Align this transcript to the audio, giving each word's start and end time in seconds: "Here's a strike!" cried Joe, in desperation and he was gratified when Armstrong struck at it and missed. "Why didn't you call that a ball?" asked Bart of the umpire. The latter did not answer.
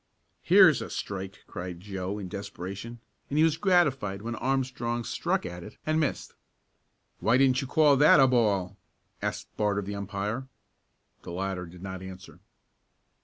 "Here's 0.41 0.81
a 0.81 0.89
strike!" 0.89 1.43
cried 1.45 1.79
Joe, 1.79 2.17
in 2.17 2.27
desperation 2.27 2.99
and 3.29 3.37
he 3.37 3.43
was 3.43 3.55
gratified 3.55 4.23
when 4.23 4.33
Armstrong 4.33 5.03
struck 5.03 5.45
at 5.45 5.61
it 5.63 5.77
and 5.85 5.99
missed. 5.99 6.33
"Why 7.19 7.37
didn't 7.37 7.61
you 7.61 7.67
call 7.67 7.95
that 7.97 8.19
a 8.19 8.25
ball?" 8.25 8.77
asked 9.21 9.55
Bart 9.57 9.77
of 9.77 9.85
the 9.85 9.93
umpire. 9.93 10.47
The 11.21 11.29
latter 11.31 11.67
did 11.67 11.83
not 11.83 12.01
answer. 12.01 12.39